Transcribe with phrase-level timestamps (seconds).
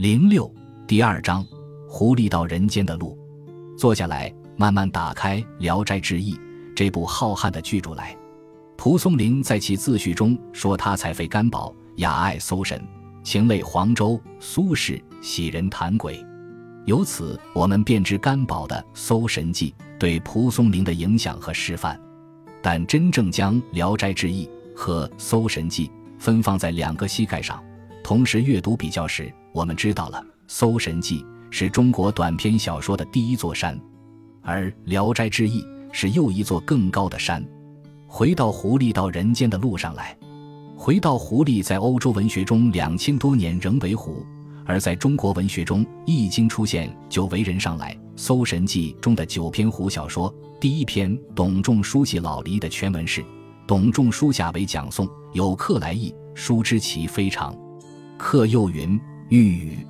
[0.00, 0.50] 零六
[0.86, 1.46] 第二章，
[1.86, 3.18] 狐狸到人间的路。
[3.76, 6.34] 坐下来，慢慢打开《聊斋志异》
[6.74, 8.16] 这部浩瀚的巨著来。
[8.78, 12.82] 蒲松龄在其自序中说：“他才废干宝，雅爱搜神，
[13.22, 14.18] 情类黄州。
[14.38, 16.18] 苏轼喜人谈鬼。”
[16.86, 22.00] 由此，我们便知干宝的《搜神记》对蒲松龄的影响和示范。
[22.62, 25.88] 但真正将《聊斋志异》和《搜神记》
[26.18, 27.62] 分放在两个膝盖上，
[28.02, 33.78] 同时阅读比较时，我们知道了，《搜神记》是中国短篇小说的第一座山，
[34.42, 37.44] 而《聊斋志异》是又一座更高的山。
[38.06, 40.16] 回到狐狸到人间的路上来，
[40.76, 44.24] 回到狐狸在欧洲文学中两千多年仍为狐，
[44.64, 47.92] 而在中国文学中一经出现就为人上来。
[48.14, 53.24] 《搜神记》中的九篇狐小说，第一篇董仲舒系老黎的全文是：
[53.66, 57.52] 董仲舒下为讲诵，有客来意，书知其非常。
[58.16, 59.00] 客又云。
[59.30, 59.86] 欲语，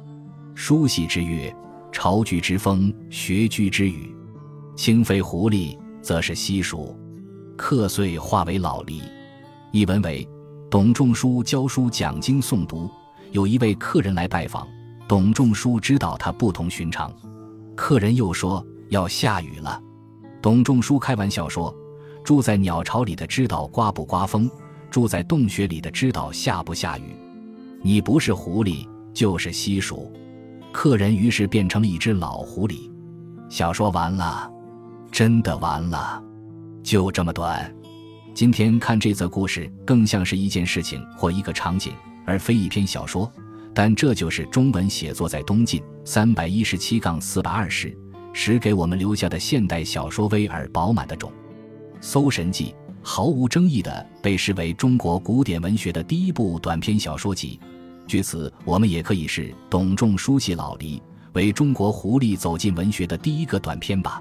[0.55, 1.51] 书系之曰
[1.91, 4.15] ：“朝居之风，学居之语。
[4.77, 6.95] 轻非狐狸，则是西蜀。”
[7.57, 9.01] 客遂化为老狸。
[9.73, 10.29] 一文为：
[10.71, 12.91] 董仲舒教书讲经诵读，
[13.31, 14.69] 有一位客人来拜访，
[15.09, 17.11] 董仲舒知道他不同寻常。
[17.75, 19.83] 客人又说要下雨了，
[20.43, 21.75] 董仲舒开玩笑说
[22.23, 24.51] ：“住在鸟巢里的知道刮不刮风，
[24.91, 27.17] 住在洞穴里的知道下不下雨。
[27.81, 30.13] 你不是狐狸。”就是西蜀，
[30.73, 32.91] 客人于是变成了一只老狐狸。
[33.49, 34.51] 小说完了，
[35.11, 36.23] 真的完了，
[36.83, 37.75] 就这么短。
[38.33, 41.93] 今天看这则故事，更像是一件事情或一个场景，
[42.25, 43.31] 而非一篇小说。
[43.75, 47.97] 但这就是中文写作在东晋三百一十七杠四百二十
[48.33, 51.31] 时给我们留下的现代小说威而饱满的种。
[52.01, 57.61] 《搜神记》毫无争议地被视为中国古典文学的第一部短篇小说集。
[58.11, 61.01] 据此，我们也可以视董仲舒系老黎
[61.33, 64.21] 为中国狐狸走进文学的第一个短篇吧。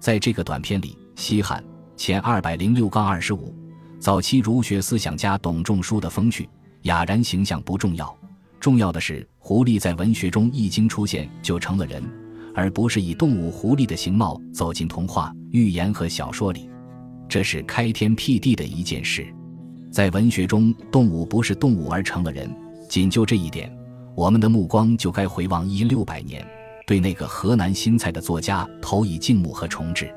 [0.00, 1.62] 在这个短篇里，西汉
[1.94, 3.54] 前二百零六杠二十五，
[3.98, 6.48] 早期儒学思想家董仲舒的风趣
[6.84, 8.16] 雅然形象不重要，
[8.58, 12.02] 重要的是狐狸在文学中一经出现就成了人，
[12.54, 16.70] 而不是以动物狐狸的形貌走进童话、寓言和小说里。
[17.28, 19.26] 这是开天辟地的一件事，
[19.92, 22.50] 在文学中，动物不是动物而成了人。
[22.88, 23.70] 仅就这一点，
[24.14, 26.44] 我们的目光就该回望一六百年，
[26.86, 30.12] 对那个河南新蔡的作家投以敬慕和崇致。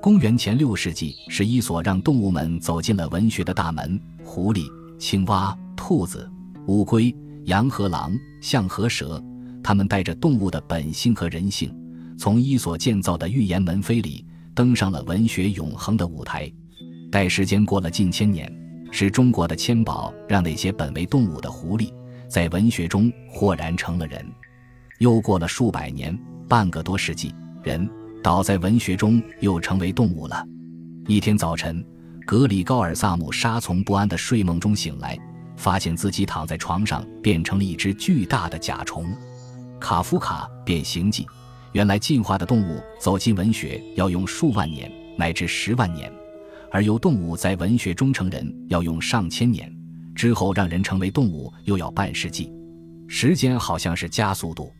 [0.00, 6.30] 公元前六世纪是伊索让动物们走进了文学的大门，狐狸、青蛙、兔子、
[6.66, 7.14] 乌龟、
[7.46, 9.22] 羊和狼、象和蛇，
[9.62, 11.74] 他们带着动物的本性和人性，
[12.16, 14.24] 从伊索建造的寓言门扉里
[14.54, 16.52] 登上了文学永恒的舞台。
[17.10, 18.50] 待时间过了近千年，
[18.92, 21.90] 是中国的千宝让那些本为动物的狐狸。
[22.34, 24.26] 在文学中豁然成了人，
[24.98, 26.18] 又过了数百年，
[26.48, 27.88] 半个多世纪，人
[28.24, 30.44] 倒在文学中又成为动物了。
[31.06, 31.86] 一天早晨，
[32.26, 35.16] 格里高尔萨姆沙从不安的睡梦中醒来，
[35.56, 39.06] 发现自己躺在床上变成了一只巨大的甲虫。
[39.78, 41.24] 卡夫卡变形记，
[41.70, 46.12] 原来进化的动物走进文学要用数万年乃至十万年，
[46.72, 49.72] 而由动物在文学中成人要用上千年。
[50.14, 52.52] 之后让人成为动物又要半世纪，
[53.08, 54.72] 时间好像是加速度，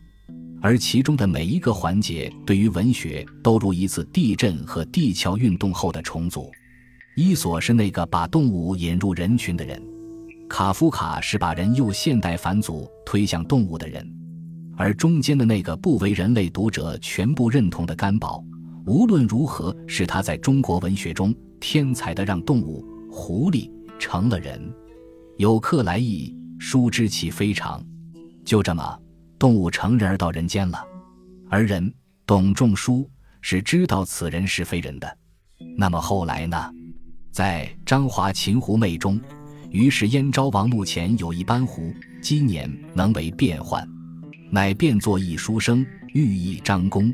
[0.61, 6.51] 而其中的每一个环节对于文学都如一次地震和地壳运动后的重组。
[7.15, 9.81] 伊索是那个把动物引入人群的人，
[10.49, 14.05] 卡夫卡是把人又现代返祖推向动物的人，
[14.75, 18.43] 而中间的那个不为人类读者全部认同的甘宝，
[18.85, 24.61] 无论如何是他在中国文学中天才的让动物狐狸成了人。
[25.37, 27.83] 有客来议，书知其非常。
[28.45, 28.97] 就这么，
[29.37, 30.81] 动物成人而到人间了，
[31.49, 31.93] 而人
[32.25, 33.09] 董仲舒
[33.41, 35.17] 是知道此人是非人的。
[35.77, 36.71] 那么后来呢？
[37.33, 39.19] 在《张华秦狐魅》中，
[39.71, 43.85] 于是燕昭王墓前有一斑狐，今年能为变幻，
[44.49, 47.13] 乃变作一书生，寓意张公。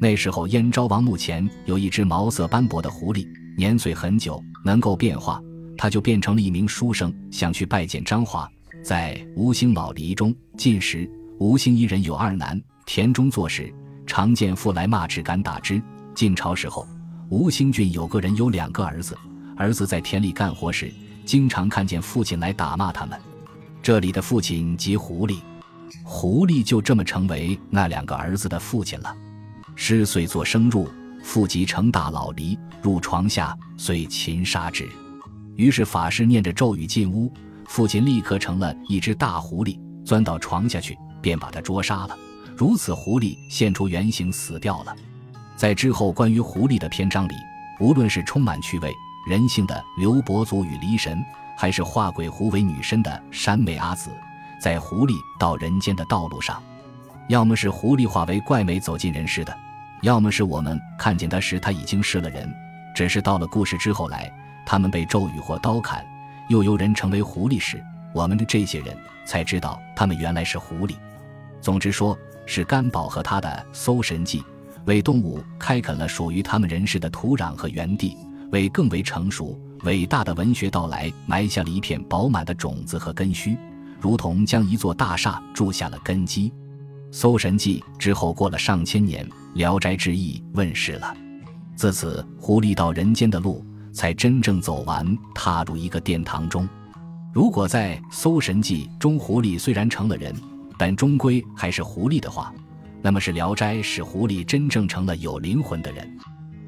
[0.00, 5.42] 那时候燕昭王墓前有一只毛色斑驳的狐狸，年岁很久，能够变化。
[5.78, 8.50] 他就变成了一名书生，想去拜见张华。
[8.82, 11.08] 在吴兴老黎中，晋时
[11.38, 13.72] 吴兴一人有二男，田中做事，
[14.04, 15.80] 常见父来骂斥敢打之。
[16.14, 16.86] 晋朝时候，
[17.30, 19.16] 吴兴郡有个人有两个儿子，
[19.56, 20.92] 儿子在田里干活时，
[21.24, 23.18] 经常看见父亲来打骂他们。
[23.80, 25.38] 这里的父亲即狐狸，
[26.02, 29.14] 狐狸就这么成为那两个儿子的父亲了。
[29.76, 30.88] 师遂作生入，
[31.22, 34.88] 父即成大老黎，入床下，遂擒杀之。
[35.58, 37.32] 于是法师念着咒语进屋，
[37.66, 42.16] 父亲立刻成了一只大狐狸，钻到床下去，便把他捉杀了。
[42.56, 44.94] 如此，狐狸现出原形，死掉了。
[45.56, 47.34] 在之后关于狐狸的篇章里，
[47.80, 48.94] 无论是充满趣味、
[49.28, 51.20] 人性的刘伯祖与离神，
[51.56, 54.10] 还是化鬼狐为女身的山美阿紫，
[54.62, 56.62] 在狐狸到人间的道路上，
[57.28, 59.52] 要么是狐狸化为怪美走进人世的，
[60.02, 62.48] 要么是我们看见他时他已经是了人，
[62.94, 64.32] 只是到了故事之后来，
[64.70, 66.04] 他们被咒语或刀砍，
[66.50, 67.82] 又由人成为狐狸时，
[68.14, 68.94] 我们的这些人
[69.24, 70.94] 才知道他们原来是狐狸。
[71.62, 72.14] 总之说。
[72.50, 74.40] 是甘宝和他的《搜神记》，
[74.86, 78.16] 为动物开垦了属于他们人世的土壤和园地，
[78.50, 83.54] 为更为成熟、伟大的文学到来埋下了一片饱满的种子和根须，
[84.00, 86.48] 如同将一座大厦筑下了根基。
[87.12, 89.22] 《搜神记》之后过了上千年，
[89.52, 91.14] 《聊斋志异》问世了，
[91.76, 93.62] 自此狐狸到人间的路
[93.98, 96.68] 才真正走完，踏入一个殿堂中。
[97.34, 100.32] 如果在《搜神记》中，狐狸虽然成了人。
[100.78, 102.54] 但终归还是狐狸的话，
[103.02, 106.08] 那么是《聊斋》使狐狸真正成了有灵魂的人，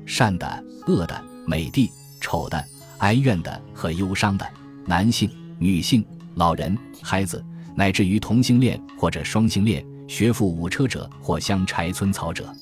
[0.05, 1.89] 善的、恶的、美的、
[2.21, 2.65] 丑的、
[2.99, 4.45] 哀怨的和忧伤的，
[4.85, 5.31] 男性、
[5.61, 6.05] 女性、
[6.35, 7.41] 老人、孩子，
[7.77, 12.53] 乃至于同性恋或者双性恋、学富五车者或乡柴村草者，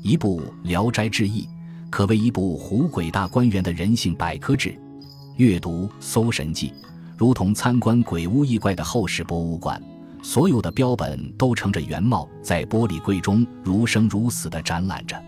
[0.00, 1.42] 一部《聊斋志异》
[1.90, 4.76] 可谓一部狐鬼大观园的人性百科志。
[5.36, 6.68] 阅读《搜神记》，
[7.16, 9.80] 如同参观鬼屋异怪的后世博物馆。
[10.22, 15.22] 所有的标本都乘着原貌，在玻璃柜中如生如死地展览着，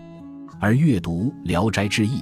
[0.59, 2.17] 而阅读《聊斋志异》，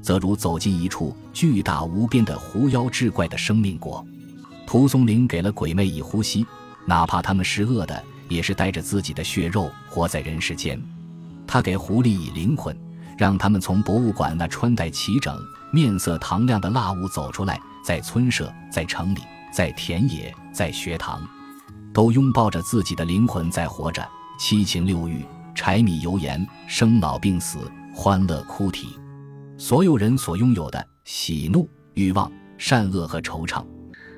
[0.00, 4.06] 则如走进一处巨大无边的狐妖志怪的生命国。
[4.66, 6.46] 蒲松龄给了鬼魅以呼吸，
[6.86, 10.80] 哪怕他们是恶的，也是带着自己的血肉活在人世间。
[11.46, 12.74] 他给狐狸以灵魂，
[13.22, 15.40] 让他们从博物馆那穿戴齐整、
[15.70, 19.20] 面色堂亮的蜡物走出来，在村舍，在城里，
[19.54, 21.22] 在田野，在学堂。
[21.92, 24.04] 都拥抱着自己的灵魂在活着，
[24.40, 25.24] 七情六欲、
[25.54, 28.98] 柴米油盐、生老病死、欢乐哭啼，
[29.56, 32.28] 所有人所拥有的喜怒、欲望、
[32.58, 33.64] 善恶和惆怅，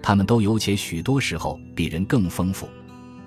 [0.03, 2.65] 他们都有且许多时候比人更丰富。《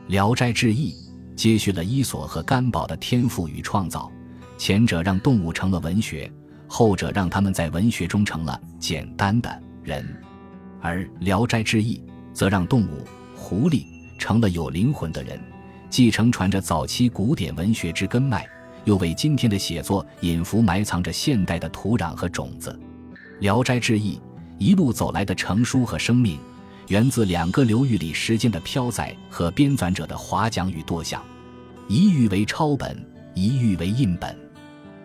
[0.07, 0.91] 聊斋志异》
[1.35, 4.11] 接续了伊索和甘宝的天赋与创造，
[4.57, 6.31] 前者让动物成了文学，
[6.67, 10.05] 后者让他们在文学中成了简单的人，
[10.81, 11.97] 而《聊斋志异》
[12.33, 13.05] 则让动物
[13.35, 13.83] 狐狸。
[14.19, 15.39] 成了有灵魂的人，
[15.91, 18.47] 继承传着早期古典文学之根脉，
[18.83, 22.71] 又为今天的写作隐伏埋藏着现代的土壤和种子。
[23.39, 24.15] 《聊斋志异》
[24.57, 26.39] 一路走来的成书和生命，
[26.87, 31.23] 源自两个流域里时间的飘载和编纂者的划桨与舵向，
[31.87, 32.99] 一域为抄本，
[33.35, 34.35] 一域为印本。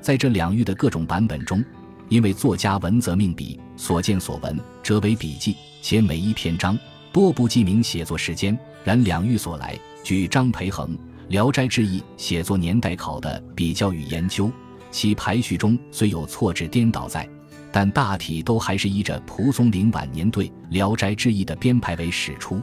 [0.03, 1.65] 在这两域的各种版本中，
[2.09, 6.77] 因为作家文则命笔，所见所闻折为笔记，且每一篇章。
[7.13, 10.97] 多不记名写作时间，然两域所来，据张培恒
[11.29, 14.51] 《聊斋志异》写作年代考的比较与研究，
[14.91, 17.29] 其排序中虽有错置颠倒在，
[17.71, 22.61] 但大体都还是依着蒲松龄晚年对《聊斋志异》的编排为始出。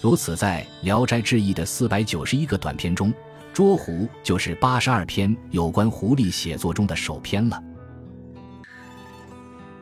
[0.00, 3.10] 如此，在《聊斋志异》的四百九十一个短篇中，
[3.52, 3.92] 《捉狐》
[4.22, 7.62] 就是八十二篇有关狐狸写作中的首篇了。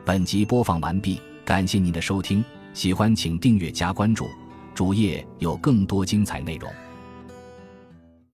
[0.03, 2.43] 本集播放完毕，感谢您的收听。
[2.73, 4.27] 喜欢请订阅加关注，
[4.75, 6.71] 主页有更多精彩内容。